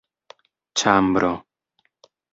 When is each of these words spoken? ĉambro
ĉambro 0.81 1.31